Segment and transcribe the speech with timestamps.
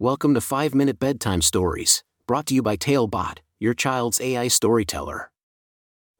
[0.00, 5.30] Welcome to 5 Minute Bedtime Stories, brought to you by Talebot, your child's AI storyteller.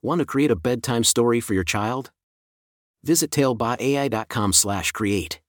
[0.01, 2.13] Want to create a bedtime story for your child?
[3.03, 5.41] Visit talebotai.com/create.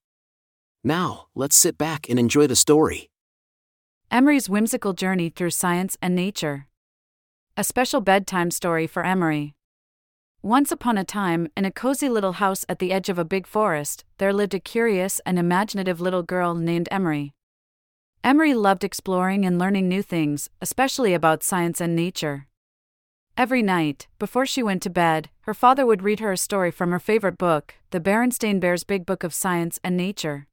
[0.83, 3.11] Now, let's sit back and enjoy the story.
[4.09, 6.65] Emery's whimsical journey through science and nature.
[7.55, 9.53] A special bedtime story for Emery.
[10.41, 13.45] Once upon a time, in a cozy little house at the edge of a big
[13.45, 17.34] forest, there lived a curious and imaginative little girl named Emery.
[18.25, 22.47] Emery loved exploring and learning new things, especially about science and nature.
[23.37, 26.89] Every night, before she went to bed, her father would read her a story from
[26.89, 30.47] her favorite book, the Berenstain Bears Big Book of Science and Nature.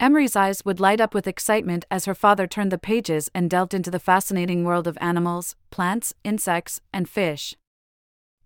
[0.00, 3.74] Emery's eyes would light up with excitement as her father turned the pages and delved
[3.74, 7.54] into the fascinating world of animals, plants, insects, and fish.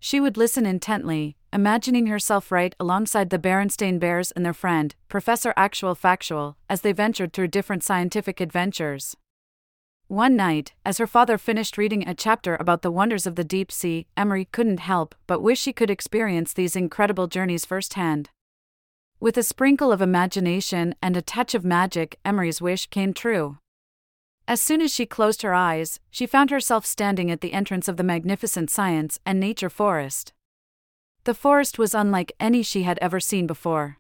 [0.01, 5.53] She would listen intently, imagining herself right alongside the Berenstain Bears and their friend, Professor
[5.57, 9.17] Actual Factual, as they ventured through different scientific adventures.
[10.09, 13.71] One night, as her father finished reading a chapter about the wonders of the deep
[13.71, 18.31] sea, Emery couldn't help but wish she could experience these incredible journeys firsthand.
[19.21, 23.59] With a sprinkle of imagination and a touch of magic, Emery's wish came true.
[24.49, 27.97] As soon as she closed her eyes, she found herself standing at the entrance of
[27.97, 30.33] the magnificent science and nature forest.
[31.25, 33.99] The forest was unlike any she had ever seen before.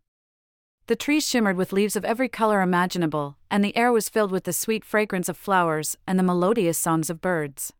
[0.88, 4.42] The trees shimmered with leaves of every color imaginable, and the air was filled with
[4.42, 7.72] the sweet fragrance of flowers and the melodious songs of birds.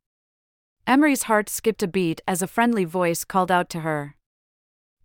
[0.87, 4.15] Emery's heart skipped a beat as a friendly voice called out to her.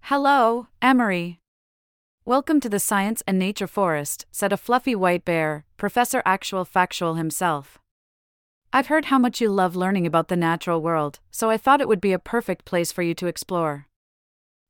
[0.02, 1.40] Hello, Emery.
[2.24, 7.16] Welcome to the Science and Nature Forest, said a fluffy white bear, Professor Actual Factual
[7.16, 7.80] himself.
[8.72, 11.88] I've heard how much you love learning about the natural world, so I thought it
[11.88, 13.87] would be a perfect place for you to explore.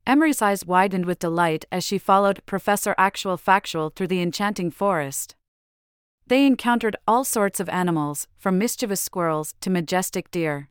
[0.08, 5.36] Emery's eyes widened with delight as she followed Professor Actual Factual through the enchanting forest.
[6.25, 10.69] They encountered all sorts of animals, from mischievous squirrels to majestic deer.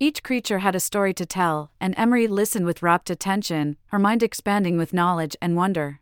[0.00, 4.20] Each creature had a story to tell, and Emery listened with rapt attention, her mind
[4.20, 6.00] expanding with knowledge and wonder.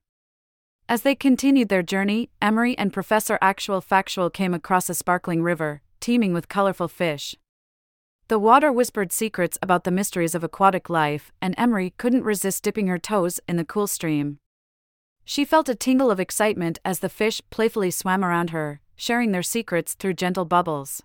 [0.88, 5.82] As they continued their journey, Emery and Professor Actual Factual came across a sparkling river,
[6.00, 7.34] teeming with colorful fish.
[8.28, 12.86] The water whispered secrets about the mysteries of aquatic life, and Emery couldn't resist dipping
[12.88, 14.38] her toes in the cool stream.
[15.24, 19.42] She felt a tingle of excitement as the fish playfully swam around her, sharing their
[19.42, 21.02] secrets through gentle bubbles.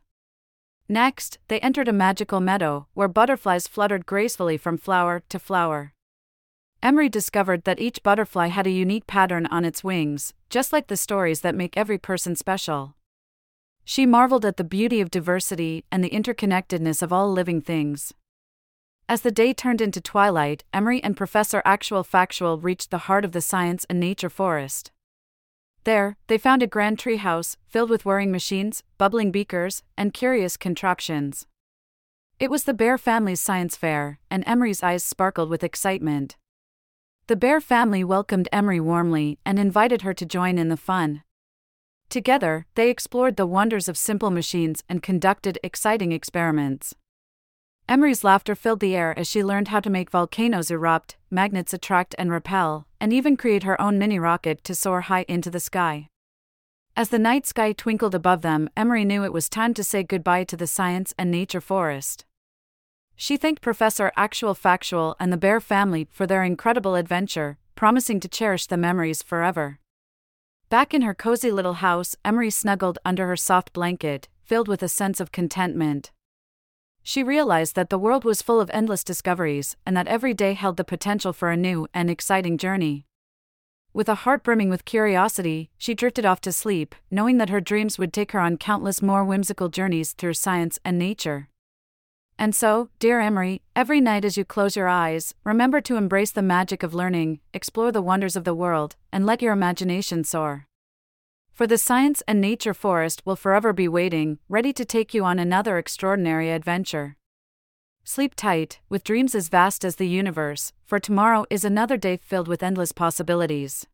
[0.89, 5.93] Next, they entered a magical meadow where butterflies fluttered gracefully from flower to flower.
[6.81, 10.97] Emery discovered that each butterfly had a unique pattern on its wings, just like the
[10.97, 12.95] stories that make every person special.
[13.85, 18.13] She marveled at the beauty of diversity and the interconnectedness of all living things.
[19.09, 23.33] As the day turned into twilight, Emery and Professor Actual Factual reached the heart of
[23.33, 24.91] the science and nature forest.
[25.83, 31.45] There, they found a grand treehouse, filled with whirring machines, bubbling beakers, and curious contraptions.
[32.39, 36.37] It was the Bear family's science fair, and Emery's eyes sparkled with excitement.
[37.27, 41.23] The Bear family welcomed Emery warmly and invited her to join in the fun.
[42.13, 46.93] Together, they explored the wonders of simple machines and conducted exciting experiments.
[47.89, 52.13] Emery's laughter filled the air as she learned how to make volcanoes erupt, magnets attract
[52.19, 56.07] and repel, and even create her own mini rocket to soar high into the sky.
[56.95, 60.43] As the night sky twinkled above them, Emery knew it was time to say goodbye
[60.43, 62.25] to the science and nature forest.
[63.15, 68.27] She thanked Professor Actual Factual and the Bear family for their incredible adventure, promising to
[68.27, 69.79] cherish the memories forever.
[70.73, 74.87] Back in her cozy little house, Emery snuggled under her soft blanket, filled with a
[74.87, 76.11] sense of contentment.
[77.03, 80.77] She realized that the world was full of endless discoveries and that every day held
[80.77, 83.05] the potential for a new and exciting journey.
[83.93, 87.99] With a heart brimming with curiosity, she drifted off to sleep, knowing that her dreams
[87.99, 91.49] would take her on countless more whimsical journeys through science and nature.
[92.37, 96.41] And so, dear Emery, every night as you close your eyes, remember to embrace the
[96.41, 100.67] magic of learning, explore the wonders of the world, and let your imagination soar.
[101.53, 105.37] For the science and nature forest will forever be waiting, ready to take you on
[105.37, 107.15] another extraordinary adventure.
[108.03, 112.47] Sleep tight, with dreams as vast as the universe, for tomorrow is another day filled
[112.47, 113.85] with endless possibilities.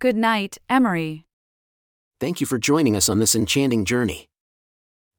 [0.00, 1.24] Good night, Emery.
[2.20, 4.28] Thank you for joining us on this enchanting journey.